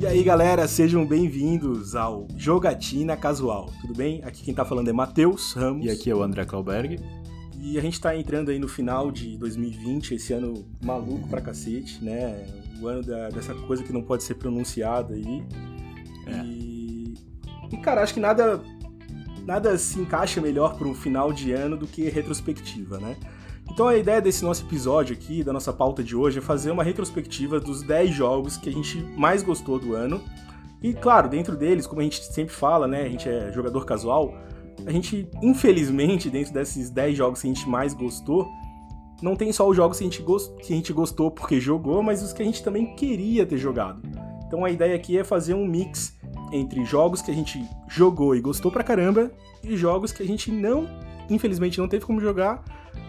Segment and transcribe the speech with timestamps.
[0.00, 3.70] E aí, galera, sejam bem-vindos ao Jogatina Casual.
[3.82, 4.22] Tudo bem?
[4.24, 5.84] Aqui quem tá falando é Matheus Ramos.
[5.84, 6.98] E aqui é o André Klauberg.
[7.60, 12.02] E a gente tá entrando aí no final de 2020, esse ano maluco pra cacete,
[12.02, 12.46] né?
[12.80, 15.44] O ano da, dessa coisa que não pode ser pronunciada aí.
[16.26, 16.46] É.
[16.46, 17.14] E,
[17.70, 18.58] e, cara, acho que nada,
[19.44, 23.18] nada se encaixa melhor para um final de ano do que retrospectiva, né?
[23.70, 26.82] Então a ideia desse nosso episódio aqui, da nossa pauta de hoje, é fazer uma
[26.82, 30.20] retrospectiva dos 10 jogos que a gente mais gostou do ano.
[30.82, 34.34] E claro, dentro deles, como a gente sempre fala, né, a gente é jogador casual,
[34.84, 38.48] a gente, infelizmente, dentro desses 10 jogos que a gente mais gostou,
[39.22, 40.52] não tem só os jogos que a gente, gost...
[40.56, 44.02] que a gente gostou porque jogou, mas os que a gente também queria ter jogado.
[44.46, 46.18] Então a ideia aqui é fazer um mix
[46.52, 49.30] entre jogos que a gente jogou e gostou pra caramba
[49.62, 50.88] e jogos que a gente não,
[51.28, 52.64] infelizmente, não teve como jogar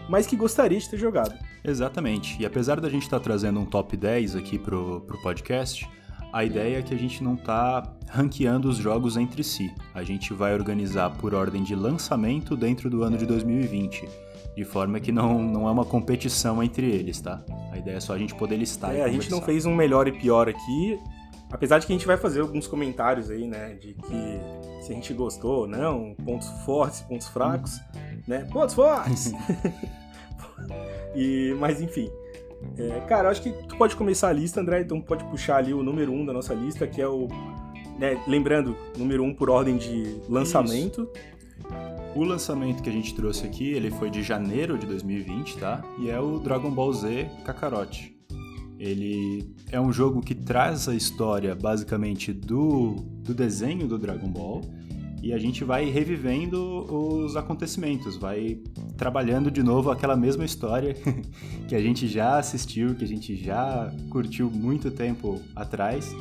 [0.08, 1.34] mas que gostaria de ter jogado.
[1.64, 2.40] Exatamente.
[2.40, 5.88] E apesar da gente estar tá trazendo um top 10 aqui pro, pro podcast,
[6.32, 9.70] a ideia é que a gente não tá ranqueando os jogos entre si.
[9.94, 14.08] A gente vai organizar por ordem de lançamento dentro do ano de 2020.
[14.56, 17.42] De forma que não, não é uma competição entre eles, tá?
[17.70, 18.94] A ideia é só a gente poder listar.
[18.94, 20.98] É, a gente não fez um melhor e pior aqui.
[21.50, 23.74] Apesar de que a gente vai fazer alguns comentários aí, né?
[23.74, 24.40] De que
[24.82, 27.80] se a gente gostou ou não, pontos fortes, pontos fracos,
[28.26, 28.46] né?
[28.52, 29.32] Pontos fortes!
[31.14, 32.10] e, mas enfim.
[32.76, 35.82] É, cara, acho que tu pode começar a lista, André, então pode puxar ali o
[35.82, 37.28] número 1 um da nossa lista, que é o.
[37.98, 41.02] Né, lembrando, número 1 um por ordem de lançamento.
[41.02, 41.32] Isso.
[42.14, 45.82] O lançamento que a gente trouxe aqui, ele foi de janeiro de 2020, tá?
[45.98, 48.14] E é o Dragon Ball Z Kakarot.
[48.82, 54.60] Ele é um jogo que traz a história basicamente do, do desenho do Dragon Ball
[55.22, 58.58] e a gente vai revivendo os acontecimentos, vai
[58.96, 60.96] trabalhando de novo aquela mesma história
[61.68, 66.12] que a gente já assistiu, que a gente já curtiu muito tempo atrás.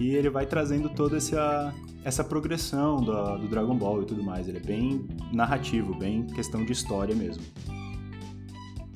[0.00, 4.48] E ele vai trazendo toda essa, essa progressão do, do Dragon Ball e tudo mais.
[4.48, 7.42] Ele é bem narrativo, bem questão de história mesmo.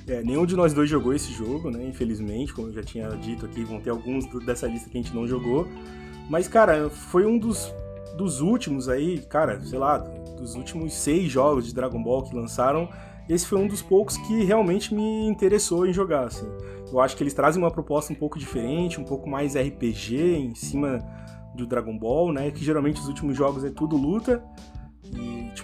[0.06, 1.84] É, nenhum de nós dois jogou esse jogo, né?
[1.84, 5.14] Infelizmente, como eu já tinha dito aqui, vão ter alguns dessa lista que a gente
[5.14, 5.66] não jogou.
[6.28, 7.72] Mas, cara, foi um dos
[8.16, 12.88] dos últimos aí, cara, sei lá, dos últimos seis jogos de Dragon Ball que lançaram,
[13.28, 16.46] esse foi um dos poucos que realmente me interessou em jogar, assim.
[16.92, 20.54] Eu acho que eles trazem uma proposta um pouco diferente, um pouco mais RPG em
[20.54, 20.98] cima
[21.54, 22.50] do Dragon Ball, né?
[22.50, 24.42] Que geralmente os últimos jogos é tudo luta,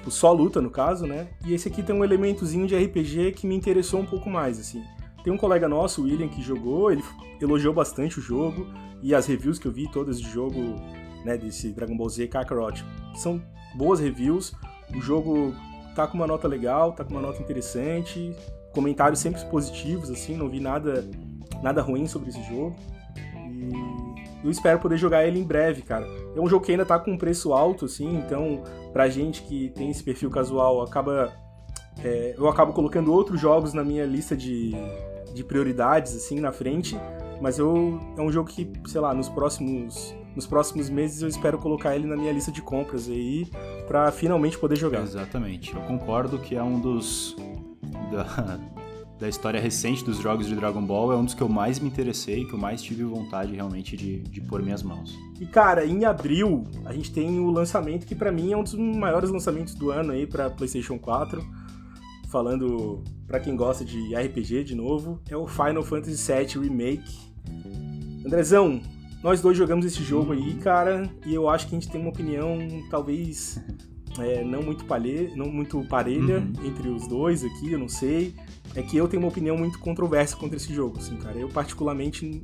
[0.07, 1.29] tipo, só luta no caso, né?
[1.45, 4.83] E esse aqui tem um elementozinho de RPG que me interessou um pouco mais, assim.
[5.25, 7.03] Tem um colega nosso, o William, que jogou, ele
[7.41, 8.67] elogiou bastante o jogo,
[9.03, 10.61] e as reviews que eu vi todas de jogo
[11.25, 12.85] né, desse Dragon Ball Z Kakarot.
[13.17, 13.43] São
[13.75, 14.55] boas reviews,
[14.95, 15.53] o jogo
[15.95, 18.35] tá com uma nota legal, tá com uma nota interessante,
[18.73, 21.09] comentários sempre positivos, assim, não vi nada,
[21.63, 22.77] nada ruim sobre esse jogo.
[23.35, 24.06] E
[24.47, 26.07] eu espero poder jogar ele em breve, cara.
[26.35, 28.63] É um jogo que ainda tá com um preço alto, assim, então
[28.93, 31.33] pra gente que tem esse perfil casual, acaba.
[32.03, 34.73] É, eu acabo colocando outros jogos na minha lista de,
[35.35, 36.97] de prioridades, assim, na frente.
[37.41, 41.57] Mas eu, é um jogo que, sei lá, nos próximos nos próximos meses eu espero
[41.57, 43.51] colocar ele na minha lista de compras aí
[43.89, 45.03] para finalmente poder jogar.
[45.03, 45.75] Exatamente.
[45.75, 47.35] Eu concordo que é um dos
[48.13, 48.61] da,
[49.19, 51.89] da história recente dos jogos de Dragon Ball é um dos que eu mais me
[51.89, 55.17] interessei, que eu mais tive vontade realmente de, de pôr minhas mãos.
[55.41, 58.75] E cara, em abril a gente tem o lançamento que para mim é um dos
[58.75, 61.43] maiores lançamentos do ano aí para PlayStation 4.
[62.29, 67.19] Falando para quem gosta de RPG de novo, é o Final Fantasy VII Remake.
[68.27, 68.81] Andrezão,
[69.23, 72.11] nós dois jogamos esse jogo aí, cara, e eu acho que a gente tem uma
[72.11, 72.59] opinião
[72.91, 73.59] talvez
[74.21, 76.53] é, não muito palhe, não muito parelha uhum.
[76.65, 78.35] entre os dois aqui, eu não sei.
[78.75, 81.39] É que eu tenho uma opinião muito controversa contra esse jogo, assim, cara.
[81.39, 82.43] Eu particularmente,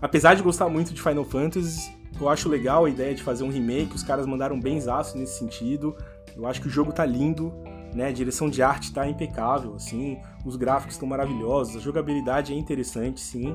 [0.00, 3.50] apesar de gostar muito de Final Fantasy, eu acho legal a ideia de fazer um
[3.50, 5.96] remake, os caras mandaram bem zaço nesse sentido.
[6.36, 7.52] Eu acho que o jogo tá lindo,
[7.94, 8.08] né?
[8.08, 13.20] A direção de arte tá impecável, assim, os gráficos estão maravilhosos, a jogabilidade é interessante,
[13.20, 13.54] sim.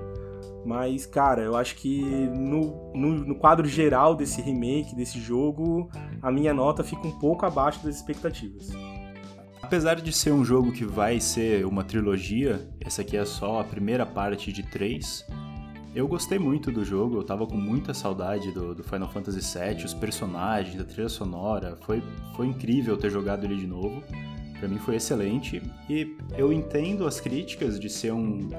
[0.66, 5.90] Mas, cara, eu acho que no, no, no, quadro geral desse remake, desse jogo,
[6.22, 8.70] a minha nota fica um pouco abaixo das expectativas.
[9.62, 13.64] Apesar de ser um jogo que vai ser uma trilogia, essa aqui é só a
[13.64, 15.26] primeira parte de três.
[15.96, 19.84] Eu gostei muito do jogo, eu tava com muita saudade do, do Final Fantasy VII,
[19.84, 21.78] os personagens, da trilha sonora.
[21.82, 22.04] Foi,
[22.36, 24.04] foi incrível ter jogado ele de novo.
[24.60, 25.62] Para mim foi excelente.
[25.90, 28.50] E eu entendo as críticas de ser um,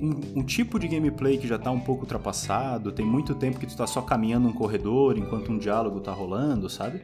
[0.00, 3.66] um, um, tipo de gameplay que já tá um pouco ultrapassado, tem muito tempo que
[3.66, 7.02] tu tá só caminhando um corredor enquanto um diálogo tá rolando, sabe?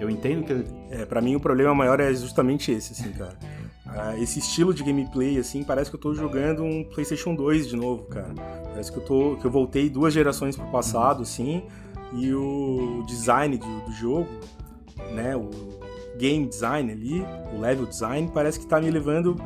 [0.00, 0.64] Eu entendo que.
[0.90, 3.38] É, pra mim o problema maior é justamente esse, assim, cara.
[3.86, 7.76] Uh, esse estilo de gameplay, assim, parece que eu tô jogando um PlayStation 2 de
[7.76, 8.32] novo, cara.
[8.64, 11.62] Parece que eu, tô, que eu voltei duas gerações pro passado, assim,
[12.12, 14.28] e o design do, do jogo,
[15.12, 15.50] né, o
[16.18, 17.24] game design ali,
[17.54, 19.36] o level design, parece que tá me levando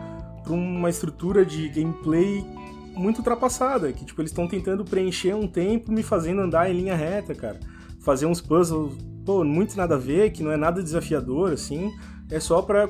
[0.46, 2.44] para uma estrutura de gameplay
[2.94, 6.94] muito ultrapassada, que tipo eles estão tentando preencher um tempo me fazendo andar em linha
[6.94, 7.58] reta, cara.
[8.00, 8.94] Fazer uns puzzles,
[9.24, 11.92] pô, muito nada a ver, que não é nada desafiador assim,
[12.30, 12.88] é só para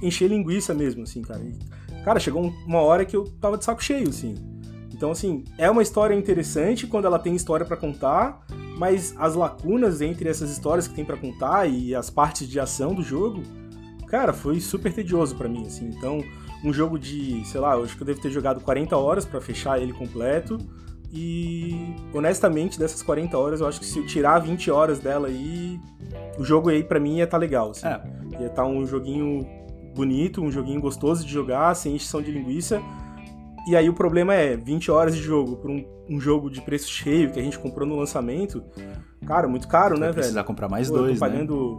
[0.00, 1.40] encher linguiça mesmo, assim, cara.
[1.40, 4.34] E, cara, chegou uma hora que eu tava de saco cheio, assim.
[4.92, 8.44] Então, assim, é uma história interessante quando ela tem história para contar,
[8.78, 12.94] mas as lacunas entre essas histórias que tem para contar e as partes de ação
[12.94, 13.42] do jogo,
[14.06, 15.88] cara, foi super tedioso para mim, assim.
[15.88, 16.22] Então,
[16.64, 19.40] um jogo de, sei lá, eu acho que eu devo ter jogado 40 horas para
[19.40, 20.58] fechar ele completo.
[21.12, 25.78] E honestamente, dessas 40 horas, eu acho que se eu tirar 20 horas dela aí,
[26.38, 27.70] o jogo aí para mim ia estar tá legal.
[27.70, 27.86] Assim.
[27.86, 28.00] É.
[28.40, 29.46] Ia estar tá um joguinho
[29.94, 32.80] bonito, um joguinho gostoso de jogar, sem encheção de linguiça.
[33.68, 36.88] E aí o problema é 20 horas de jogo por um, um jogo de preço
[36.88, 38.62] cheio que a gente comprou no lançamento.
[39.26, 40.14] Cara, muito caro, né, velho?
[40.14, 41.30] Precisar comprar mais Pô, dois, eu tô né?
[41.32, 41.78] pagando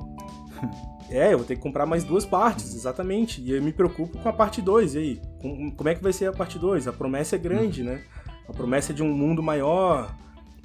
[0.62, 0.71] né?
[1.13, 3.39] É, eu vou ter que comprar mais duas partes, exatamente.
[3.39, 4.95] E eu me preocupo com a parte 2.
[4.95, 5.21] E aí?
[5.39, 6.88] Como é que vai ser a parte 2?
[6.88, 8.01] A promessa é grande, né?
[8.50, 10.12] A promessa é de um mundo maior.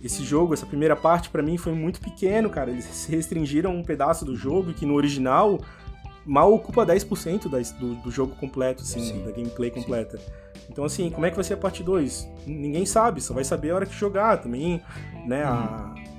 [0.03, 2.71] Esse jogo, essa primeira parte, para mim foi muito pequeno, cara.
[2.71, 5.61] Eles se restringiram um pedaço do jogo que no original
[6.25, 9.25] mal ocupa 10% da, do, do jogo completo, assim, Sim.
[9.25, 10.17] da gameplay completa.
[10.17, 10.25] Sim.
[10.71, 12.27] Então, assim, como é que vai ser a parte 2?
[12.47, 14.81] Ninguém sabe, só vai saber a hora que jogar também,
[15.27, 15.45] né?
[15.45, 15.49] Hum.
[15.49, 16.18] A, uhum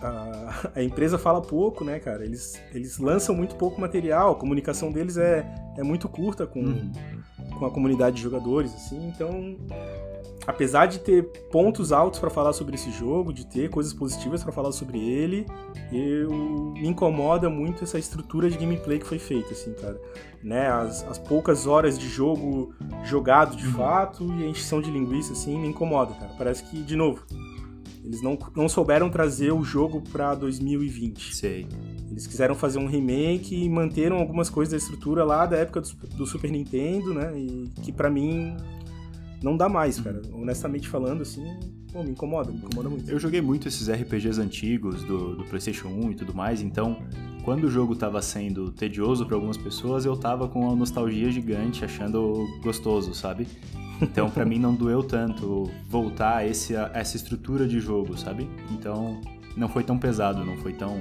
[0.00, 2.24] a, a, empresa fala pouco, né, cara?
[2.24, 5.46] Eles, eles lançam muito pouco material, a comunicação deles é,
[5.76, 6.92] é muito curta com, uhum.
[7.58, 9.56] com a comunidade de jogadores, assim, então.
[10.46, 14.52] Apesar de ter pontos altos para falar sobre esse jogo, de ter coisas positivas para
[14.52, 15.44] falar sobre ele,
[15.90, 20.00] eu me incomoda muito essa estrutura de gameplay que foi feita, assim, cara.
[20.44, 22.72] Né, as, as poucas horas de jogo
[23.02, 23.72] jogado de uhum.
[23.72, 26.32] fato e a encheção de linguiça, assim, me incomoda, cara.
[26.38, 27.24] Parece que, de novo,
[28.06, 31.34] eles não, não souberam trazer o jogo para 2020.
[31.34, 31.66] Sei.
[32.08, 35.88] Eles quiseram fazer um remake e manteram algumas coisas da estrutura lá da época do,
[36.16, 37.36] do Super Nintendo, né?
[37.36, 38.56] E que para mim
[39.42, 40.22] não dá mais, cara.
[40.32, 40.42] Uhum.
[40.42, 41.44] Honestamente falando, assim,
[41.92, 43.10] pô, me incomoda, me incomoda muito.
[43.10, 46.96] Eu joguei muito esses RPGs antigos do, do PlayStation 1 e tudo mais, então
[47.42, 51.84] quando o jogo tava sendo tedioso para algumas pessoas, eu tava com uma nostalgia gigante,
[51.84, 53.48] achando gostoso, sabe?
[54.00, 58.48] Então, para mim, não doeu tanto voltar a, esse, a essa estrutura de jogo, sabe?
[58.70, 59.20] Então,
[59.56, 61.00] não foi tão pesado, não foi tão,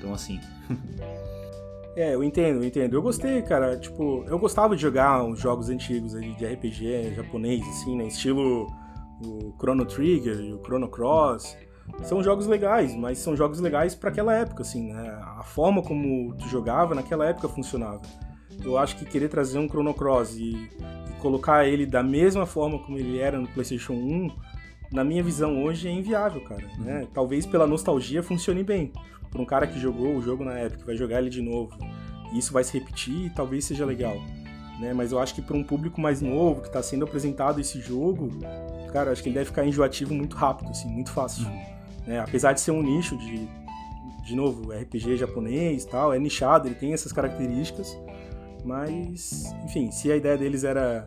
[0.00, 0.40] tão assim.
[1.94, 2.94] é, eu entendo, eu entendo.
[2.94, 3.76] Eu gostei, cara.
[3.76, 8.06] Tipo, eu gostava de jogar uns jogos antigos de RPG japonês, assim, né?
[8.06, 8.66] Estilo
[9.22, 11.56] o Chrono Trigger o Chrono Cross.
[12.02, 15.10] São jogos legais, mas são jogos legais para aquela época, assim, né?
[15.36, 18.02] A forma como tu jogava naquela época funcionava.
[18.64, 20.68] Eu acho que querer trazer um Chrono Cross e
[21.20, 24.30] colocar ele da mesma forma como ele era no PlayStation 1,
[24.90, 26.66] na minha visão hoje é inviável, cara.
[26.78, 27.06] Né?
[27.14, 28.92] Talvez pela nostalgia funcione bem.
[29.30, 31.72] Para um cara que jogou o jogo na época, vai jogar ele de novo,
[32.32, 34.16] e isso vai se repetir e talvez seja legal.
[34.80, 34.92] Né?
[34.92, 38.28] Mas eu acho que para um público mais novo que está sendo apresentado esse jogo,
[38.92, 41.46] cara, acho que ele deve ficar enjoativo muito rápido, assim, muito fácil.
[41.46, 41.62] Uhum.
[42.06, 42.18] Né?
[42.18, 43.46] Apesar de ser um nicho de,
[44.24, 47.96] de novo, RPG japonês tal, é nichado, ele tem essas características,
[48.64, 51.04] mas, enfim, se a ideia deles era,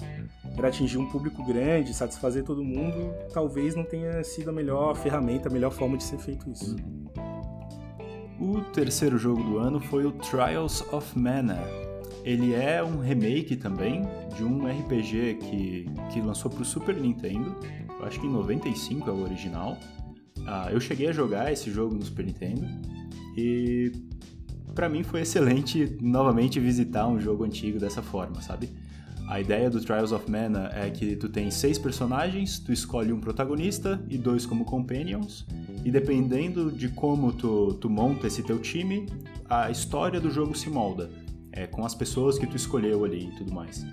[0.57, 5.49] era atingir um público grande, satisfazer todo mundo, talvez não tenha sido a melhor ferramenta,
[5.49, 6.75] a melhor forma de ser feito isso.
[8.39, 11.59] O terceiro jogo do ano foi o Trials of Mana.
[12.23, 14.01] Ele é um remake também
[14.35, 17.55] de um RPG que, que lançou para o Super Nintendo.
[17.99, 19.77] Eu acho que em 95 é o original.
[20.45, 22.65] Ah, eu cheguei a jogar esse jogo no Super Nintendo
[23.37, 23.91] e
[24.73, 28.69] para mim foi excelente novamente visitar um jogo antigo dessa forma, sabe?
[29.27, 33.19] A ideia do Trials of Mana é que tu tem seis personagens, tu escolhe um
[33.19, 35.45] protagonista e dois como companions,
[35.83, 39.07] e dependendo de como tu, tu monta esse teu time,
[39.49, 41.09] a história do jogo se molda,
[41.51, 43.85] é, com as pessoas que tu escolheu ali e tudo mais.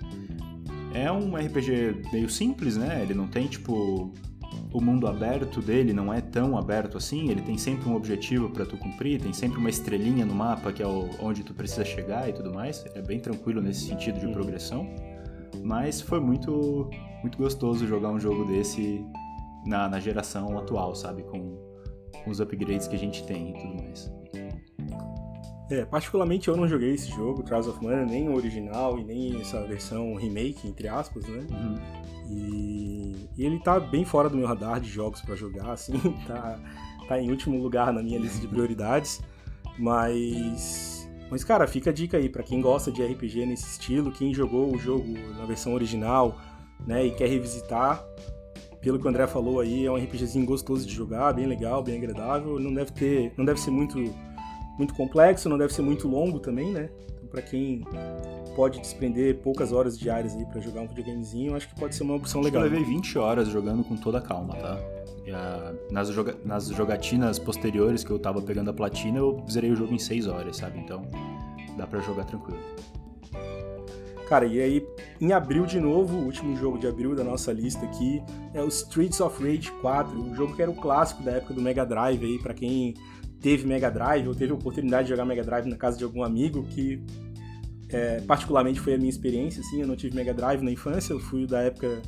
[0.93, 3.01] É um RPG meio simples, né?
[3.01, 4.13] Ele não tem, tipo,
[4.73, 8.65] o mundo aberto dele não é tão aberto assim, ele tem sempre um objetivo para
[8.65, 12.33] tu cumprir, tem sempre uma estrelinha no mapa que é onde tu precisa chegar e
[12.33, 12.85] tudo mais.
[12.95, 14.87] É bem tranquilo nesse sentido de progressão.
[15.63, 16.89] Mas foi muito
[17.21, 19.05] muito gostoso jogar um jogo desse
[19.65, 21.57] na, na geração atual, sabe, com,
[22.23, 24.11] com os upgrades que a gente tem e tudo mais.
[25.71, 29.39] É, particularmente eu não joguei esse jogo, Trials of Mana, nem o original e nem
[29.39, 31.47] essa versão remake, entre aspas, né?
[31.49, 31.79] Uhum.
[32.29, 35.93] E, e, ele tá bem fora do meu radar de jogos para jogar, assim,
[36.27, 36.59] tá,
[37.07, 39.21] tá em último lugar na minha lista de prioridades.
[39.79, 44.33] Mas Mas, cara, fica a dica aí para quem gosta de RPG nesse estilo, quem
[44.33, 46.37] jogou o jogo na versão original,
[46.85, 48.03] né, e quer revisitar.
[48.81, 51.97] Pelo que o André falou aí, é um RPGzinho gostoso de jogar, bem legal, bem
[51.97, 52.59] agradável.
[52.59, 53.97] Não deve ter, não deve ser muito
[54.81, 56.89] muito complexo, não deve ser muito longo também, né?
[57.13, 57.85] Então, para quem
[58.55, 62.15] pode desprender poucas horas diárias aí para jogar um videogamezinho, acho que pode ser uma
[62.15, 62.65] opção legal.
[62.65, 64.79] Eu levei 20 horas jogando com toda a calma, tá?
[65.33, 69.75] A, nas, joga, nas jogatinas posteriores que eu tava pegando a platina, eu zerei o
[69.75, 70.79] jogo em 6 horas, sabe?
[70.79, 71.03] Então
[71.77, 72.59] dá para jogar tranquilo.
[74.27, 74.87] Cara, e aí,
[75.19, 78.23] em abril de novo, o último jogo de abril da nossa lista aqui
[78.53, 81.61] é o Streets of Rage 4, um jogo que era o clássico da época do
[81.61, 82.95] Mega Drive aí, para quem
[83.41, 86.23] teve Mega Drive ou teve a oportunidade de jogar Mega Drive na casa de algum
[86.23, 87.03] amigo, que
[87.89, 91.19] é, particularmente foi a minha experiência, assim, eu não tive Mega Drive na infância, eu
[91.19, 92.01] fui da época,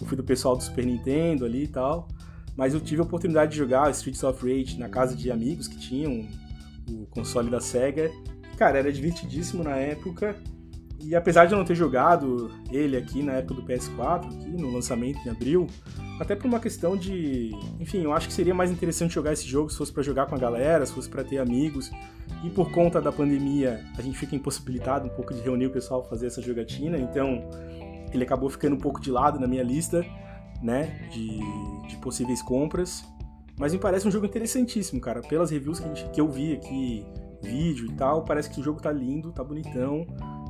[0.00, 2.08] eu fui do pessoal do Super Nintendo ali e tal,
[2.56, 5.78] mas eu tive a oportunidade de jogar Streets of Rage na casa de amigos que
[5.78, 6.28] tinham
[6.90, 8.10] o console da Sega.
[8.56, 10.36] Cara, era divertidíssimo na época.
[11.04, 14.72] E apesar de eu não ter jogado ele aqui na época do PS4, aqui no
[14.72, 15.66] lançamento em abril,
[16.20, 17.50] até por uma questão de.
[17.80, 20.36] Enfim, eu acho que seria mais interessante jogar esse jogo se fosse para jogar com
[20.36, 21.90] a galera, se fosse para ter amigos.
[22.44, 26.04] E por conta da pandemia, a gente fica impossibilitado um pouco de reunir o pessoal
[26.04, 27.50] fazer essa jogatina, então
[28.12, 30.04] ele acabou ficando um pouco de lado na minha lista,
[30.62, 31.38] né, de,
[31.88, 33.04] de possíveis compras.
[33.58, 35.20] Mas me parece um jogo interessantíssimo, cara.
[35.20, 37.04] Pelas reviews que, gente, que eu vi aqui,
[37.42, 40.06] vídeo e tal, parece que o jogo tá lindo, tá bonitão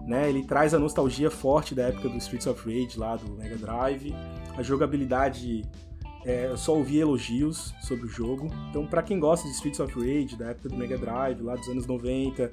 [0.07, 0.29] né?
[0.29, 4.15] Ele traz a nostalgia forte da época do Streets of Rage lá do Mega Drive.
[4.57, 5.63] A jogabilidade,
[6.25, 8.51] é, eu só ouvi elogios sobre o jogo.
[8.71, 11.69] Então, para quem gosta de Streets of Rage da época do Mega Drive, lá dos
[11.69, 12.51] anos 90,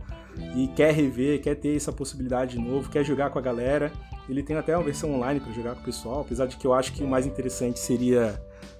[0.55, 3.91] e quer rever, quer ter essa possibilidade de novo, quer jogar com a galera,
[4.27, 6.73] ele tem até uma versão online para jogar com o pessoal, apesar de que eu
[6.73, 8.39] acho que o mais interessante seria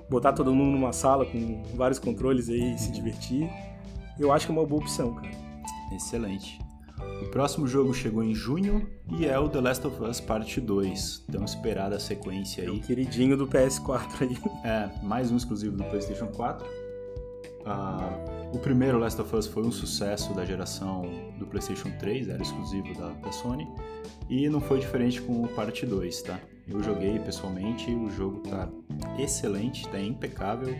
[0.10, 3.50] botar todo mundo numa sala com vários controles aí e se divertir.
[4.20, 5.30] Eu acho que é uma boa opção, cara.
[5.96, 6.60] Excelente.
[7.22, 11.25] O próximo jogo chegou em junho e é o The Last of Us Parte 2.
[11.32, 12.70] Tão esperada sequência aí.
[12.70, 14.38] É o queridinho do PS4 aí.
[14.63, 16.65] É, mais um exclusivo do PlayStation 4.
[17.65, 18.20] Ah,
[18.51, 21.03] o primeiro Last of Us foi um sucesso da geração
[21.38, 23.68] do PlayStation 3, era exclusivo da, da Sony.
[24.29, 26.39] E não foi diferente com o Parte 2, tá?
[26.68, 28.70] Eu joguei pessoalmente, o jogo tá
[29.18, 30.75] excelente, tá impecável.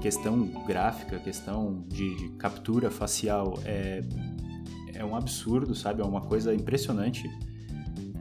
[0.00, 4.02] Questão gráfica, questão de, de captura facial é
[5.00, 6.02] é um absurdo, sabe?
[6.02, 7.28] É uma coisa impressionante.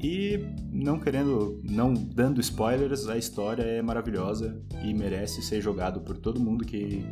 [0.02, 0.40] E
[0.72, 6.40] não querendo, não dando spoilers, a história é maravilhosa e merece ser jogado por todo
[6.40, 7.06] mundo que,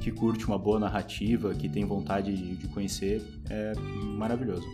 [0.00, 3.22] que curte uma boa narrativa, que tem vontade de, de conhecer.
[3.48, 3.72] É
[4.16, 4.66] maravilhoso.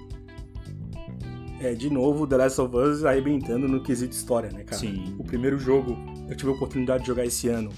[1.60, 4.80] É, de novo, The Last of Us arrebentando no quesito história, né, cara?
[4.80, 5.14] Sim.
[5.18, 5.94] O primeiro jogo,
[6.26, 7.70] eu tive a oportunidade de jogar esse ano.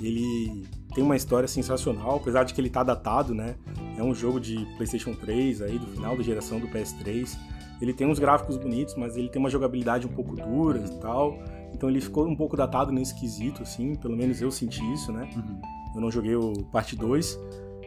[0.00, 3.54] Ele tem uma história sensacional, apesar de que ele tá datado, né?
[4.02, 7.38] É um jogo de PlayStation 3 aí do final da geração do PS3.
[7.80, 11.38] Ele tem uns gráficos bonitos, mas ele tem uma jogabilidade um pouco dura e tal.
[11.72, 15.30] Então ele ficou um pouco datado nesse quesito, assim, pelo menos eu senti isso, né?
[15.36, 15.60] Uhum.
[15.94, 17.38] Eu não joguei o parte 2,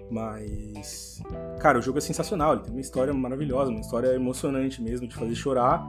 [0.10, 1.22] mas
[1.60, 5.16] cara, o jogo é sensacional, ele tem uma história maravilhosa, uma história emocionante mesmo de
[5.16, 5.86] fazer chorar.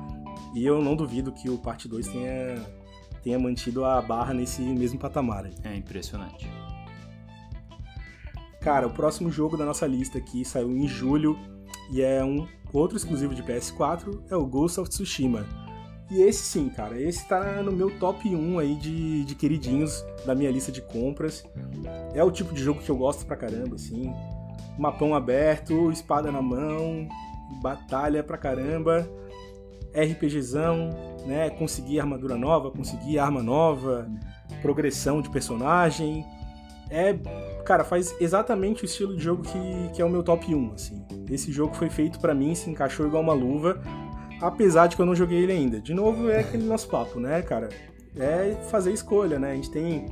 [0.57, 2.67] E eu não duvido que o parte 2 tenha
[3.23, 5.47] tenha mantido a barra nesse mesmo patamar.
[5.47, 5.53] Aí.
[5.65, 6.49] É impressionante.
[8.67, 11.39] Cara, o próximo jogo da nossa lista aqui saiu em julho
[11.89, 15.47] e é um outro exclusivo de PS4, é o Ghost of Tsushima.
[16.11, 20.35] E esse sim, cara, esse tá no meu top 1 aí de, de queridinhos da
[20.35, 21.45] minha lista de compras.
[22.13, 24.13] É o tipo de jogo que eu gosto pra caramba, assim.
[24.77, 27.09] Mapão aberto, espada na mão,
[27.63, 29.09] batalha pra caramba,
[29.95, 30.91] RPGzão,
[31.25, 31.51] né?
[31.51, 34.11] Conseguir armadura nova, conseguir arma nova,
[34.61, 36.27] progressão de personagem.
[36.91, 37.17] É
[37.67, 41.05] cara, faz exatamente o estilo de jogo que, que é o meu top 1, assim.
[41.29, 43.83] Esse jogo foi feito para mim, se encaixou igual uma luva,
[44.41, 45.81] apesar de que eu não joguei ele ainda.
[45.81, 47.69] De novo, é aquele nosso papo, né, cara?
[48.17, 49.53] É fazer escolha, né?
[49.53, 50.07] A gente tem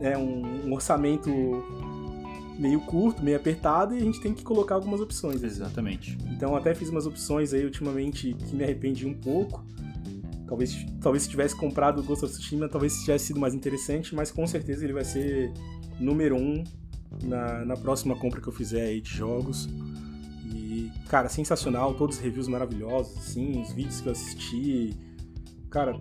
[0.00, 1.30] né, um, um orçamento
[2.58, 5.36] meio curto, meio apertado, e a gente tem que colocar algumas opções.
[5.36, 5.46] Assim.
[5.46, 6.18] Exatamente.
[6.30, 9.64] Então até fiz umas opções aí ultimamente que me arrependi um pouco.
[10.46, 14.32] Talvez, talvez se tivesse comprado o Ghost of Tsushima, talvez tivesse sido mais interessante, mas
[14.32, 15.52] com certeza ele vai ser
[16.00, 16.64] número um
[17.22, 19.68] na, na próxima compra que eu fizer aí de jogos.
[20.52, 24.96] E, cara, sensacional, todos os reviews maravilhosos, assim, os vídeos que eu assisti.
[25.68, 25.96] Cara,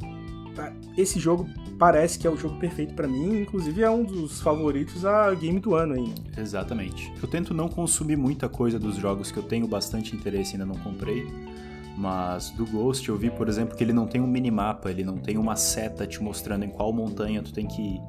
[0.56, 4.42] tá, esse jogo parece que é o jogo perfeito para mim, inclusive é um dos
[4.42, 6.22] favoritos a game do ano ainda.
[6.38, 7.12] Exatamente.
[7.22, 10.66] Eu tento não consumir muita coisa dos jogos que eu tenho bastante interesse e ainda
[10.66, 11.28] não comprei.
[11.98, 15.18] Mas do Ghost eu vi, por exemplo, que ele não tem um minimapa, ele não
[15.18, 18.02] tem uma seta te mostrando em qual montanha tu tem que ir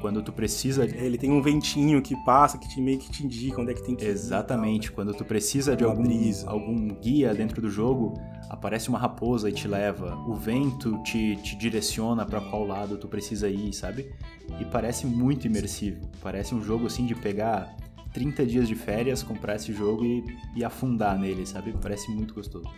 [0.00, 0.84] quando tu precisa.
[0.84, 3.82] Ele tem um ventinho que passa, que te meio que te indica onde é que
[3.82, 4.86] tem que Exatamente.
[4.86, 4.94] Ir, né?
[4.94, 6.04] Quando tu precisa de algum,
[6.46, 8.14] algum guia dentro do jogo,
[8.48, 10.16] aparece uma raposa e te leva.
[10.26, 14.12] O vento te, te direciona para qual lado tu precisa ir, sabe?
[14.60, 16.00] E parece muito imersivo.
[16.22, 17.76] Parece um jogo assim de pegar
[18.12, 20.24] 30 dias de férias, comprar esse jogo e,
[20.56, 21.74] e afundar nele, sabe?
[21.80, 22.68] Parece muito gostoso.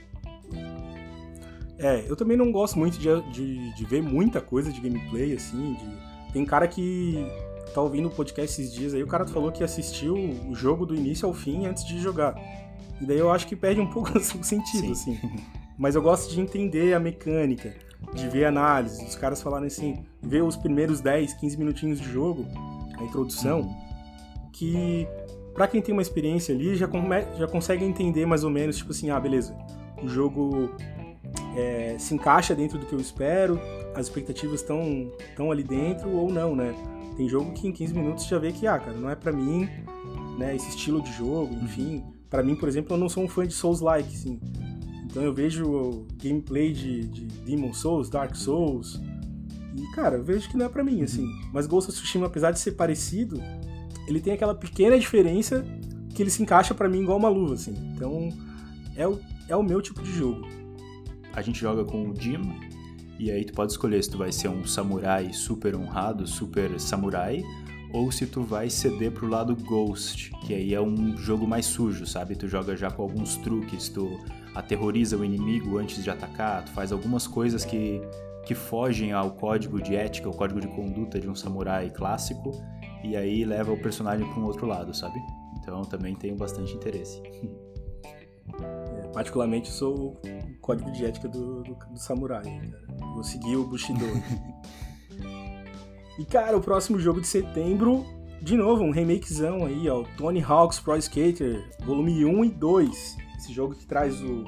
[1.79, 5.75] É, eu também não gosto muito de, de, de, ver muita coisa de gameplay, assim.
[5.75, 6.06] De...
[6.37, 7.27] Tem cara que
[7.75, 10.95] tá ouvindo o podcast esses dias aí, o cara falou que assistiu o jogo do
[10.95, 12.35] início ao fim antes de jogar.
[13.01, 14.93] E daí eu acho que perde um pouco o sentido, Sim.
[14.93, 15.19] assim.
[15.79, 17.73] Mas eu gosto de entender a mecânica,
[18.13, 22.47] de ver análise, os caras falarem assim, ver os primeiros 10, 15 minutinhos de jogo,
[22.99, 23.75] a introdução,
[24.53, 25.09] que
[25.55, 28.91] para quem tem uma experiência ali já, come, já consegue entender mais ou menos, tipo
[28.91, 29.57] assim, ah, beleza,
[30.03, 30.69] o jogo
[31.57, 33.59] é, se encaixa dentro do que eu espero,
[33.97, 36.75] as expectativas estão tão ali dentro ou não, né?
[37.17, 39.69] Tem jogo que em 15 minutos já vê que, ah, cara, não é para mim,
[40.39, 40.55] né?
[40.55, 42.05] Esse estilo de jogo, enfim.
[42.29, 44.39] para mim, por exemplo, eu não sou um fã de Souls-like, assim.
[45.05, 49.01] Então eu vejo gameplay de, de Demon Souls, Dark Souls,
[49.75, 51.27] e, cara, eu vejo que não é para mim, assim.
[51.53, 53.43] Mas Ghost of Tsushima, apesar de ser parecido,
[54.07, 55.65] ele tem aquela pequena diferença
[56.15, 57.75] que ele se encaixa para mim igual uma luva, assim.
[57.95, 58.29] Então,
[58.95, 60.47] é o, é o meu tipo de jogo
[61.37, 62.41] a gente joga com o Jim,
[63.19, 67.43] e aí tu pode escolher se tu vai ser um samurai super honrado, super samurai,
[67.93, 72.07] ou se tu vai ceder pro lado Ghost, que aí é um jogo mais sujo,
[72.07, 72.37] sabe?
[72.37, 74.19] Tu joga já com alguns truques, tu
[74.55, 78.01] aterroriza o inimigo antes de atacar, tu faz algumas coisas que,
[78.45, 82.53] que fogem ao código de ética, ao código de conduta de um samurai clássico,
[83.03, 85.19] e aí leva o personagem para um outro lado, sabe?
[85.61, 87.23] Então também tenho bastante interesse.
[88.63, 90.21] É, particularmente sou
[90.67, 92.85] código de ética do, do, do samurai, cara.
[93.15, 94.05] Vou seguir o Bushido.
[96.19, 98.05] e, cara, o próximo jogo de setembro,
[98.43, 100.03] de novo, um remakezão aí, ó.
[100.19, 103.17] Tony Hawk's Pro Skater, volume 1 e 2.
[103.39, 104.45] Esse jogo que traz o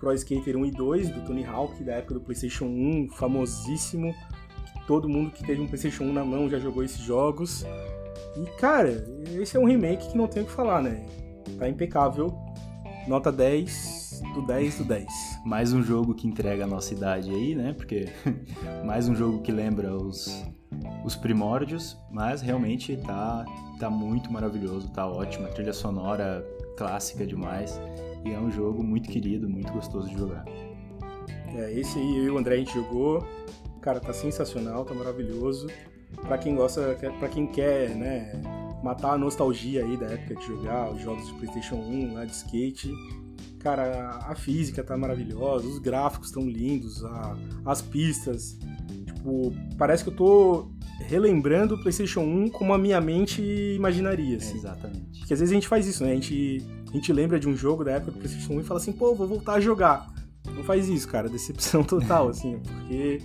[0.00, 4.12] Pro Skater 1 e 2 do Tony Hawk, da época do PlayStation 1, famosíssimo.
[4.88, 7.64] Todo mundo que teve um PlayStation 1 na mão já jogou esses jogos.
[8.36, 9.06] E, cara,
[9.40, 11.06] esse é um remake que não tem o que falar, né?
[11.56, 12.45] Tá impecável.
[13.06, 15.06] Nota 10, do 10 do 10.
[15.44, 17.72] Mais um jogo que entrega a nossa idade aí, né?
[17.72, 18.08] Porque
[18.84, 20.44] mais um jogo que lembra os,
[21.04, 23.44] os primórdios, mas realmente tá,
[23.78, 25.46] tá muito maravilhoso, tá ótimo.
[25.46, 26.44] A trilha sonora
[26.76, 27.80] clássica demais.
[28.24, 30.44] E é um jogo muito querido, muito gostoso de jogar.
[31.54, 33.24] É, esse aí eu e o André a gente jogou.
[33.80, 35.68] Cara, tá sensacional, tá maravilhoso.
[36.22, 38.32] Para quem gosta, para quem quer, né,
[38.86, 42.32] matar a nostalgia aí da época de jogar os jogos de PlayStation 1 lá de
[42.32, 42.92] skate,
[43.58, 48.56] cara, a física tá maravilhosa, os gráficos estão lindos, a, as pistas.
[49.06, 50.70] Tipo, parece que eu tô
[51.00, 53.42] relembrando o PlayStation 1 como a minha mente
[53.74, 54.36] imaginaria.
[54.36, 54.54] Assim.
[54.54, 55.18] É, exatamente.
[55.18, 56.12] Porque às vezes a gente faz isso, né?
[56.12, 58.78] A gente, a gente lembra de um jogo da época do PlayStation 1 e fala
[58.78, 60.06] assim, pô, vou voltar a jogar.
[60.54, 61.28] Não faz isso, cara.
[61.28, 63.20] Decepção total, assim, porque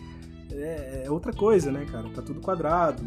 [0.51, 2.09] é, é, outra coisa, né, cara?
[2.09, 3.03] Tá tudo quadrado.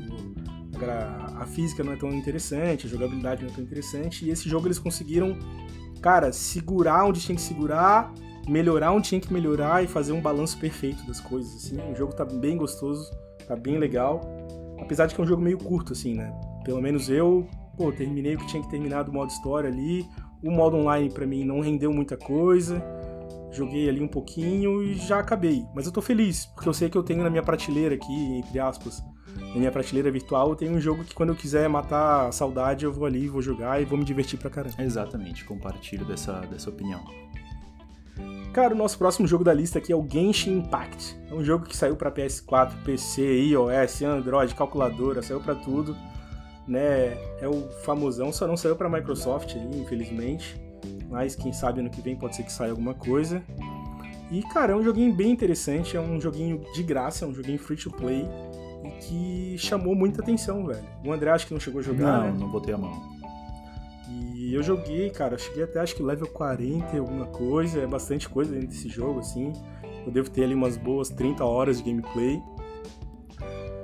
[0.92, 4.24] A, física não é tão interessante, a jogabilidade não é tão interessante.
[4.24, 5.36] E esse jogo eles conseguiram
[6.04, 8.12] cara, segurar onde tinha que segurar,
[8.46, 11.78] melhorar onde tinha que melhorar e fazer um balanço perfeito das coisas, assim.
[11.90, 13.10] O jogo tá bem gostoso,
[13.48, 14.20] tá bem legal.
[14.78, 16.30] Apesar de que é um jogo meio curto, assim, né?
[16.62, 20.06] Pelo menos eu, pô, terminei o que tinha que terminar do modo história ali.
[20.42, 22.84] O modo online para mim não rendeu muita coisa.
[23.50, 25.64] Joguei ali um pouquinho e já acabei.
[25.74, 28.58] Mas eu tô feliz, porque eu sei que eu tenho na minha prateleira aqui, entre
[28.58, 29.02] aspas,
[29.36, 32.84] na minha prateleira virtual, eu tenho um jogo que quando eu quiser matar a saudade,
[32.84, 34.74] eu vou ali, vou jogar e vou me divertir pra caramba.
[34.78, 37.04] Exatamente, compartilho dessa, dessa opinião.
[38.52, 41.16] Cara, o nosso próximo jogo da lista aqui é o Genshin Impact.
[41.28, 45.96] É um jogo que saiu para PS4, PC, iOS, Android, calculadora, saiu para tudo.
[46.66, 47.16] Né?
[47.40, 50.60] É o famosão, só não saiu para Microsoft infelizmente.
[51.10, 53.42] Mas quem sabe ano que vem pode ser que saia alguma coisa.
[54.30, 57.58] E, cara, é um joguinho bem interessante, é um joguinho de graça, é um joguinho
[57.58, 58.26] free to play
[58.84, 60.84] e que chamou muita atenção, velho.
[61.04, 62.36] O André acho que não chegou a jogar, Não, né?
[62.38, 63.14] não botei a mão.
[64.34, 68.28] E eu joguei, cara, cheguei até acho que level 40 e alguma coisa, é bastante
[68.28, 69.52] coisa dentro desse jogo, assim.
[70.06, 72.42] Eu devo ter ali umas boas 30 horas de gameplay.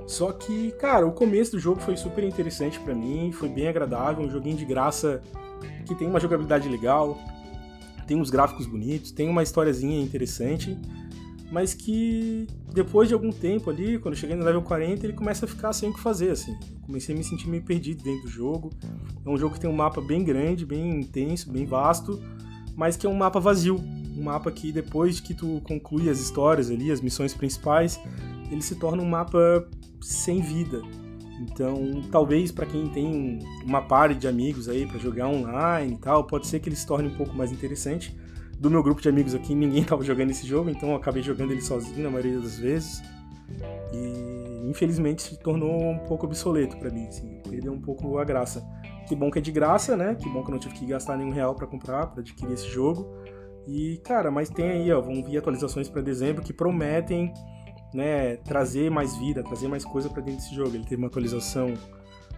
[0.06, 4.24] Só que, cara, o começo do jogo foi super interessante para mim, foi bem agradável,
[4.24, 5.22] um joguinho de graça
[5.86, 7.16] que tem uma jogabilidade legal,
[8.06, 10.76] tem uns gráficos bonitos, tem uma historiazinha interessante
[11.50, 15.44] mas que depois de algum tempo ali, quando eu cheguei no level 40, ele começa
[15.44, 16.52] a ficar sem o que fazer, assim.
[16.52, 18.70] Eu comecei a me sentir meio perdido dentro do jogo.
[19.24, 22.22] É um jogo que tem um mapa bem grande, bem intenso, bem vasto,
[22.76, 23.76] mas que é um mapa vazio.
[24.16, 27.98] Um mapa que depois que tu conclui as histórias ali, as missões principais,
[28.50, 29.68] ele se torna um mapa
[30.00, 30.80] sem vida.
[31.40, 36.24] Então, talvez para quem tem uma party de amigos aí para jogar online e tal,
[36.24, 38.14] pode ser que ele se torne um pouco mais interessante.
[38.60, 41.50] Do meu grupo de amigos aqui, ninguém tava jogando esse jogo, então eu acabei jogando
[41.50, 43.02] ele sozinho na maioria das vezes.
[43.90, 48.62] E infelizmente se tornou um pouco obsoleto para mim, assim, perdeu um pouco a graça.
[49.08, 50.14] Que bom que é de graça, né?
[50.14, 52.68] Que bom que eu não tive que gastar nenhum real para comprar, para adquirir esse
[52.68, 53.08] jogo.
[53.66, 57.32] E, cara, mas tem aí, ó, vão vir atualizações para dezembro que prometem
[57.94, 60.74] né, trazer mais vida, trazer mais coisa para dentro desse jogo.
[60.74, 61.72] Ele teve uma atualização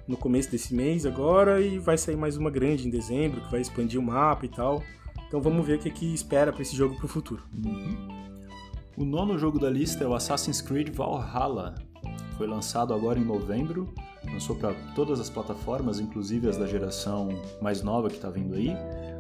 [0.07, 3.61] no começo desse mês agora e vai sair mais uma grande em dezembro que vai
[3.61, 4.83] expandir o mapa e tal.
[5.33, 7.43] Então vamos ver o que, que espera para esse jogo para o futuro.
[7.65, 8.07] Uhum.
[8.99, 11.75] O nono jogo da lista é o Assassin's Creed Valhalla.
[12.37, 13.89] Foi lançado agora em novembro,
[14.31, 17.31] lançou para todas as plataformas, inclusive as da geração
[17.63, 18.77] mais nova que está vindo aí,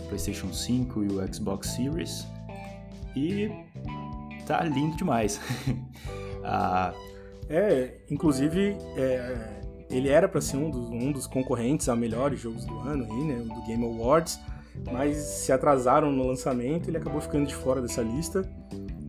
[0.08, 2.26] PlayStation 5 e o Xbox Series.
[3.16, 3.50] E
[4.46, 5.40] tá lindo demais.
[6.44, 6.92] Ah,
[7.48, 12.64] é, inclusive, é, ele era para ser um dos, um dos concorrentes a melhores jogos
[12.64, 14.40] do ano aí, né, do Game Awards,
[14.90, 18.48] mas se atrasaram no lançamento, ele acabou ficando de fora dessa lista,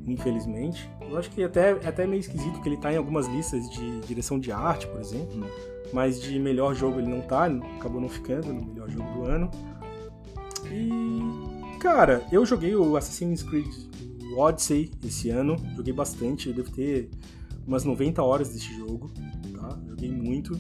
[0.06, 0.90] infelizmente.
[1.10, 4.00] Eu acho que até é até meio esquisito que ele tá em algumas listas de
[4.02, 5.50] direção de arte, por exemplo, hum.
[5.92, 7.46] mas de melhor jogo ele não tá,
[7.78, 9.52] acabou não ficando no melhor jogo do ano.
[10.72, 13.68] E cara, eu joguei o Assassin's Creed
[14.36, 17.10] Odyssey esse ano, joguei bastante, eu devo ter
[17.68, 19.12] umas 90 horas desse jogo,
[19.54, 19.80] tá?
[19.88, 20.60] Joguei muito.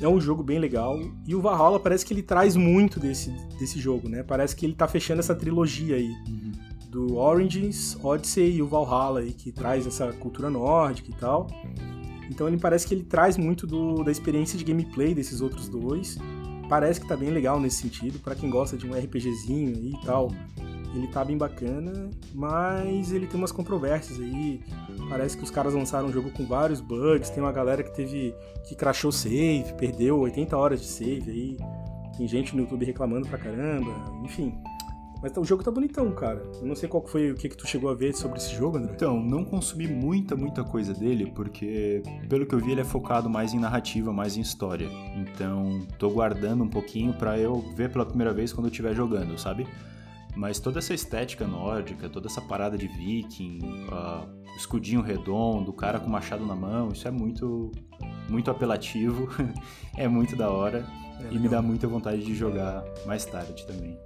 [0.00, 0.98] É um jogo bem legal.
[1.26, 4.22] E o Valhalla parece que ele traz muito desse, desse jogo, né?
[4.22, 6.08] Parece que ele tá fechando essa trilogia aí.
[6.28, 6.52] Uhum.
[6.88, 11.46] Do Origins, Odyssey e o Valhalla aí, que traz essa cultura nórdica e tal.
[12.30, 16.18] Então ele parece que ele traz muito do, da experiência de gameplay desses outros dois.
[16.68, 20.06] Parece que tá bem legal nesse sentido, para quem gosta de um RPGzinho aí e
[20.06, 20.32] tal.
[20.94, 24.60] Ele tá bem bacana, mas ele tem umas controvérsias aí.
[25.08, 28.34] Parece que os caras lançaram um jogo com vários bugs, tem uma galera que teve
[28.66, 31.56] que crashou save, perdeu 80 horas de save aí.
[32.16, 33.92] Tem gente no YouTube reclamando pra caramba,
[34.24, 34.60] enfim.
[35.22, 36.42] Mas o jogo tá bonitão, cara.
[36.60, 38.78] Eu não sei qual foi o que, que tu chegou a ver sobre esse jogo,
[38.78, 38.92] André.
[38.94, 43.28] Então, não consumi muita, muita coisa dele, porque, pelo que eu vi, ele é focado
[43.28, 44.88] mais em narrativa, mais em história.
[45.16, 49.38] Então, tô guardando um pouquinho para eu ver pela primeira vez quando eu estiver jogando,
[49.38, 49.66] sabe?
[50.40, 53.58] Mas toda essa estética nórdica, toda essa parada de viking,
[53.92, 54.26] uh,
[54.56, 57.70] escudinho redondo, o cara com machado na mão, isso é muito,
[58.26, 59.28] muito apelativo,
[59.98, 60.86] é muito da hora
[61.20, 63.98] é, e me dá muita vontade de jogar mais tarde também.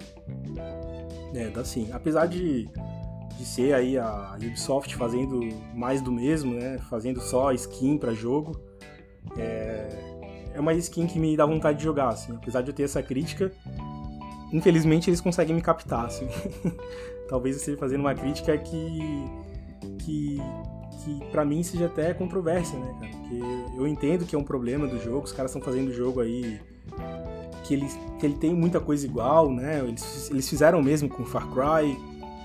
[1.33, 1.89] É, dá sim.
[1.93, 2.69] Apesar de,
[3.39, 5.39] de ser aí a Ubisoft fazendo
[5.73, 6.79] mais do mesmo, né?
[6.91, 8.61] Fazendo só skin para jogo,
[9.37, 9.89] é,
[10.53, 12.35] é uma skin que me dá vontade de jogar, assim.
[12.35, 13.53] Apesar de eu ter essa crítica,
[14.53, 16.29] infelizmente eles conseguem me captar, assim.
[17.29, 19.01] Talvez eu esteja fazendo uma crítica que
[19.99, 20.39] que
[21.05, 23.13] que para mim seja até controvérsia, né, cara?
[23.13, 23.41] Porque
[23.77, 26.61] eu entendo que é um problema do jogo, os caras estão fazendo o jogo aí
[27.65, 27.87] que ele,
[28.19, 29.83] que ele tem muita coisa igual, né?
[29.87, 31.97] Eles, eles fizeram mesmo com Far Cry,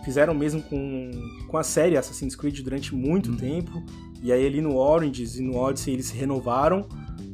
[0.03, 1.11] fizeram mesmo com,
[1.47, 3.37] com a série Assassin's Creed durante muito uhum.
[3.37, 3.83] tempo,
[4.21, 6.87] e aí ali no Origins e no Odyssey eles se renovaram,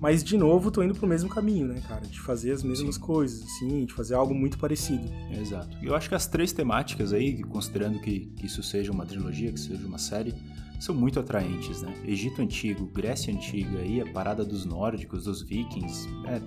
[0.06, 2.06] mas, de novo, tô indo pro mesmo caminho, né, cara?
[2.06, 3.02] De fazer as mesmas Sim.
[3.02, 5.12] coisas, assim, de fazer algo muito parecido.
[5.32, 5.76] Exato.
[5.82, 9.52] E eu acho que as três temáticas aí, considerando que, que isso seja uma trilogia,
[9.52, 10.36] que seja uma série,
[10.80, 11.92] são muito atraentes, né?
[12.06, 16.08] Egito Antigo, Grécia Antiga aí, a parada dos nórdicos, dos vikings.
[16.28, 16.40] É,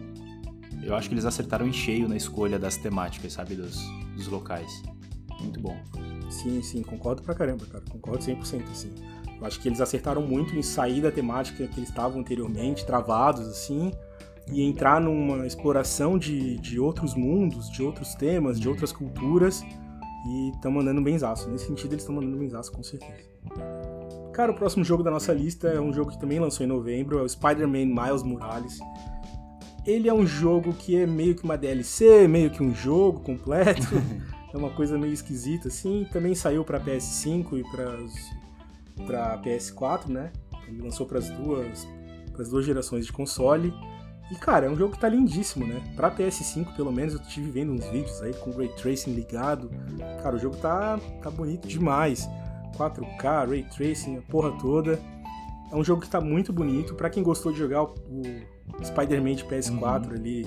[0.87, 3.57] eu acho que eles acertaram em cheio na escolha das temáticas, sabe?
[3.57, 3.77] Dos,
[4.15, 4.71] dos locais.
[5.41, 5.77] Muito bom.
[6.31, 7.83] Sim, sim, concordo pra caramba, cara.
[7.91, 8.95] Concordo 100%, assim.
[9.41, 13.47] Eu acho que eles acertaram muito em sair da temática que eles estavam anteriormente, travados
[13.47, 13.93] assim,
[14.51, 19.63] e entrar numa exploração de, de outros mundos, de outros temas, de outras culturas,
[20.27, 21.49] e estão mandando benzaço.
[21.49, 23.29] Nesse sentido, eles estão mandando benzaço, com certeza.
[24.33, 27.19] Cara, o próximo jogo da nossa lista é um jogo que também lançou em novembro,
[27.19, 28.79] é o Spider-Man Miles Morales.
[29.87, 33.89] Ele é um jogo que é meio que uma DLC, meio que um jogo completo.
[34.53, 36.07] é uma coisa meio esquisita, assim.
[36.13, 37.97] Também saiu para PS5 e para
[39.07, 40.33] para PS4, né?
[40.69, 41.89] Ele lançou para as duas,
[42.39, 43.73] as duas gerações de console.
[44.31, 45.83] E cara, é um jogo que tá lindíssimo, né?
[45.97, 49.71] Pra PS5, pelo menos, eu tive vendo uns vídeos aí com o Ray Tracing ligado.
[50.23, 52.29] Cara, o jogo tá, tá bonito demais.
[52.77, 55.01] 4K, Ray Tracing, a porra toda.
[55.73, 56.95] É um jogo que tá muito bonito.
[56.95, 57.95] Para quem gostou de jogar o,
[58.79, 60.13] o Spider-Man de PS4 uhum.
[60.13, 60.47] ali,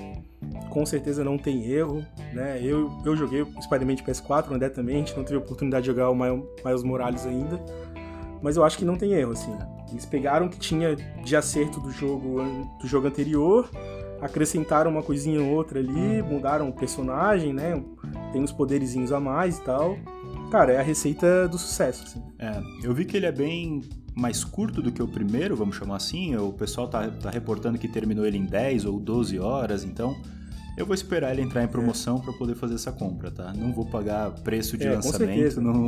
[0.69, 2.59] com certeza não tem erro, né?
[2.63, 5.83] Eu, eu joguei o Spider-Man de PS4, o André também, a gente não teve oportunidade
[5.83, 7.59] de jogar o Miles Morales ainda
[8.41, 9.55] mas eu acho que não tem erro, assim.
[9.91, 12.41] Eles pegaram o que tinha de acerto do jogo,
[12.79, 13.69] do jogo anterior,
[14.21, 17.81] acrescentaram uma coisinha ou outra ali, mudaram o personagem, né?
[18.31, 19.97] Tem uns poderizinhos a mais e tal.
[20.51, 22.21] Cara, é a receita do sucesso, assim.
[22.39, 23.81] É, eu vi que ele é bem
[24.15, 26.35] mais curto do que o primeiro, vamos chamar assim.
[26.35, 30.15] O pessoal tá, tá reportando que terminou ele em 10 ou 12 horas, então
[30.77, 32.21] eu vou esperar ele entrar em promoção é.
[32.21, 33.53] para poder fazer essa compra, tá?
[33.53, 35.87] Não vou pagar preço de é, lançamento num,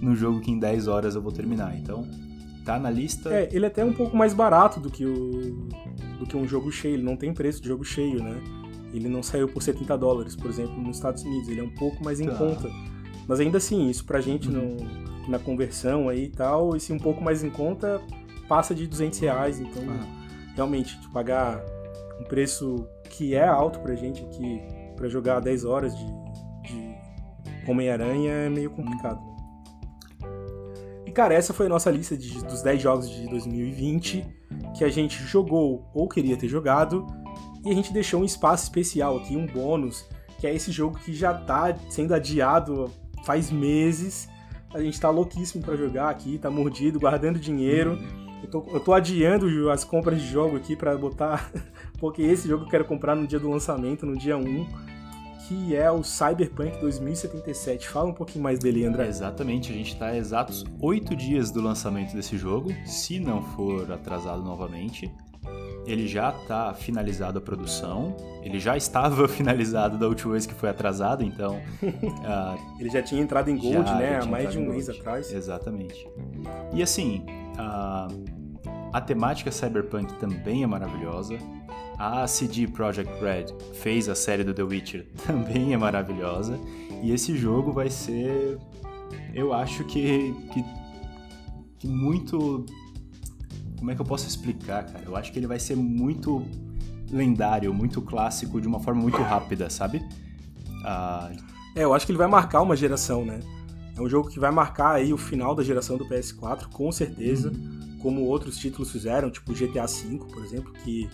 [0.00, 1.76] num jogo que em 10 horas eu vou terminar.
[1.76, 2.06] Então,
[2.64, 3.32] tá na lista.
[3.32, 5.68] É, ele é até um pouco mais barato do que o
[6.18, 8.40] do que um jogo cheio, ele não tem preço de jogo cheio, né?
[8.92, 12.02] Ele não saiu por 70 dólares, por exemplo, nos Estados Unidos, ele é um pouco
[12.04, 12.34] mais em tá.
[12.34, 12.70] conta.
[13.26, 14.76] Mas ainda assim, isso pra gente uhum.
[14.76, 18.00] no, na conversão aí e tal, esse um pouco mais em conta
[18.48, 20.52] passa de 200 reais, então ah.
[20.54, 21.60] realmente, pagar
[22.20, 24.60] um preço que é alto pra gente aqui,
[24.96, 26.06] para jogar 10 horas de,
[26.62, 29.20] de Homem-Aranha é meio complicado.
[31.06, 34.24] E cara, essa foi a nossa lista de, dos 10 jogos de 2020
[34.76, 37.06] que a gente jogou ou queria ter jogado.
[37.64, 40.06] E a gente deixou um espaço especial aqui, um bônus,
[40.38, 42.90] que é esse jogo que já tá sendo adiado
[43.24, 44.28] faz meses.
[44.74, 47.98] A gente tá louquíssimo para jogar aqui, tá mordido, guardando dinheiro.
[48.44, 51.50] Eu tô, eu tô adiando as compras de jogo aqui para botar
[51.98, 54.66] porque esse jogo eu quero comprar no dia do lançamento, no dia 1,
[55.48, 57.88] que é o Cyberpunk 2077.
[57.88, 59.06] Fala um pouquinho mais dele, André.
[59.06, 63.90] Exatamente, a gente está a exatos oito dias do lançamento desse jogo, se não for
[63.90, 65.10] atrasado novamente.
[65.86, 70.68] Ele já está finalizado a produção, ele já estava finalizado da última vez que foi
[70.68, 71.56] atrasado, então.
[71.82, 74.18] uh, ele já tinha entrado em Gold, já, né?
[74.22, 75.30] Há mais de um mês atrás.
[75.32, 76.06] Exatamente.
[76.72, 77.22] E assim,
[77.58, 78.33] uh,
[78.94, 81.36] a temática Cyberpunk também é maravilhosa.
[81.98, 86.60] A CD Projekt Red fez a série do The Witcher, também é maravilhosa.
[87.02, 88.56] E esse jogo vai ser,
[89.34, 90.64] eu acho que, que,
[91.80, 92.64] que muito.
[93.76, 95.04] Como é que eu posso explicar, cara?
[95.04, 96.46] Eu acho que ele vai ser muito
[97.10, 100.06] lendário, muito clássico, de uma forma muito rápida, sabe?
[100.84, 101.32] Ah...
[101.74, 103.40] É, eu acho que ele vai marcar uma geração, né?
[103.96, 107.50] É um jogo que vai marcar aí o final da geração do PS4, com certeza.
[107.50, 107.73] Uhum.
[108.04, 111.08] Como outros títulos fizeram, tipo GTA V, por exemplo, que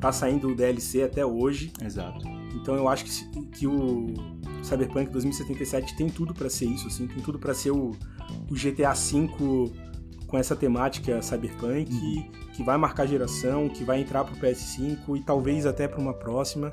[0.00, 1.70] tá saindo o DLC até hoje.
[1.84, 2.26] Exato.
[2.54, 4.06] Então eu acho que, que o
[4.62, 7.90] Cyberpunk 2077 tem tudo para ser isso, assim, tem tudo para ser o,
[8.50, 9.28] o, GTA V
[10.26, 12.30] com essa temática Cyberpunk, uhum.
[12.54, 16.72] que vai marcar geração, que vai entrar pro PS5 e talvez até para uma próxima.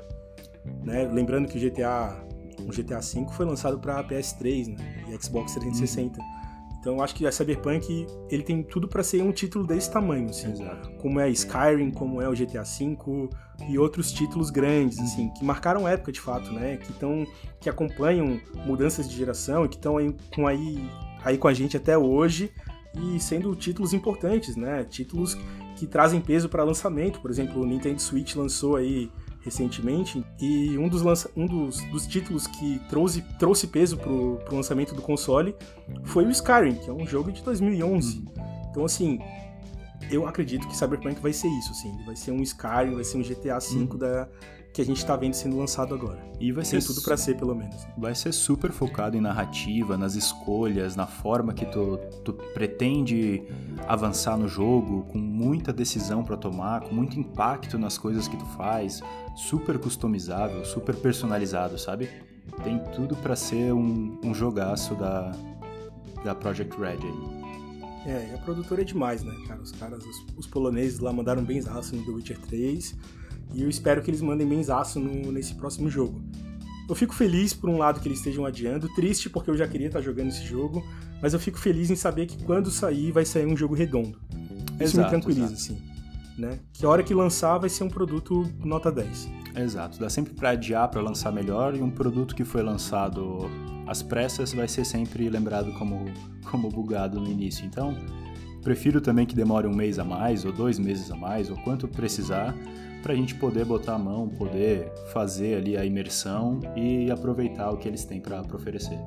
[0.82, 1.06] Né?
[1.12, 2.24] Lembrando que o GTA,
[2.60, 5.04] o GTA V foi lançado para PS3 né?
[5.10, 6.18] e Xbox 360.
[6.18, 6.37] Uhum.
[6.80, 10.30] Então eu acho que a Cyberpunk ele tem tudo para ser um título desse tamanho,
[10.30, 10.90] assim, Exato.
[10.98, 13.28] como é Skyrim, como é o GTA V
[13.68, 16.76] e outros títulos grandes, assim, que marcaram época de fato, né?
[16.76, 17.26] Que estão
[17.60, 20.88] que acompanham mudanças de geração e que estão aí com aí
[21.24, 22.52] aí com a gente até hoje
[22.94, 24.84] e sendo títulos importantes, né?
[24.84, 25.36] Títulos
[25.76, 29.10] que trazem peso para lançamento, por exemplo, o Nintendo Switch lançou aí
[29.40, 34.56] recentemente, e um dos, lança um dos, dos títulos que trouxe, trouxe peso pro, pro
[34.56, 35.54] lançamento do console
[36.04, 38.24] foi o Skyrim, que é um jogo de 2011.
[38.70, 39.18] Então, assim,
[40.10, 41.96] eu acredito que Cyberpunk vai ser isso, assim.
[42.04, 43.86] Vai ser um Skyrim, vai ser um GTA V uhum.
[43.98, 44.28] da,
[44.78, 46.16] que a gente tá vendo sendo lançado agora.
[46.38, 47.84] E vai Tem ser tudo para ser, pelo menos.
[47.96, 53.42] Vai ser super focado em narrativa, nas escolhas, na forma que tu, tu pretende
[53.88, 58.46] avançar no jogo, com muita decisão para tomar, com muito impacto nas coisas que tu
[58.56, 59.00] faz,
[59.34, 62.08] super customizável, super personalizado, sabe?
[62.62, 65.32] Tem tudo para ser um, um jogaço da,
[66.22, 67.38] da Project Red aí.
[68.06, 69.60] É, a produtora é demais, né, cara?
[69.60, 73.17] Os caras, os, os poloneses lá mandaram bem no The Witcher 3
[73.54, 76.20] e eu espero que eles mandem benzaço no, nesse próximo jogo.
[76.88, 79.88] Eu fico feliz por um lado que eles estejam adiando, triste porque eu já queria
[79.88, 80.82] estar jogando esse jogo,
[81.20, 84.18] mas eu fico feliz em saber que quando sair vai sair um jogo redondo.
[84.74, 85.60] Isso exato, me tranquiliza, exato.
[85.60, 85.82] assim.
[86.38, 86.60] Né?
[86.72, 89.28] Que a hora que lançar vai ser um produto nota 10.
[89.56, 93.50] Exato, dá sempre para adiar para lançar melhor e um produto que foi lançado
[93.88, 96.04] às pressas vai ser sempre lembrado como,
[96.50, 97.66] como bugado no início.
[97.66, 97.96] Então,
[98.62, 101.88] prefiro também que demore um mês a mais, ou dois meses a mais, ou quanto
[101.88, 102.54] precisar,
[103.02, 107.76] para a gente poder botar a mão, poder fazer ali a imersão e aproveitar o
[107.76, 108.98] que eles têm para oferecer.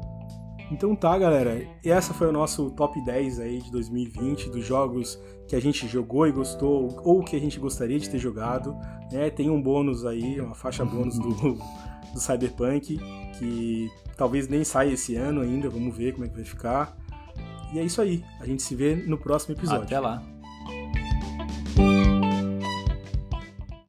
[0.72, 1.62] Então tá, galera.
[1.84, 5.86] E essa foi o nosso top 10 aí de 2020 dos jogos que a gente
[5.86, 8.74] jogou e gostou ou que a gente gostaria de ter jogado.
[9.12, 9.30] Né?
[9.30, 11.34] Tem um bônus aí, uma faixa bônus do,
[12.14, 12.98] do Cyberpunk
[13.38, 15.70] que talvez nem saia esse ano ainda.
[15.70, 16.98] Vamos ver como é que vai ficar.
[17.74, 18.24] E é isso aí.
[18.40, 19.84] A gente se vê no próximo episódio.
[19.84, 20.24] Até lá.